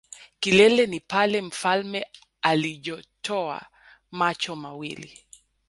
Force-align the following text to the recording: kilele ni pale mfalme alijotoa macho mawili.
kilele 0.39 0.85
ni 0.87 0.99
pale 0.99 1.41
mfalme 1.41 2.05
alijotoa 2.41 3.61
macho 4.11 4.55
mawili. 4.55 5.19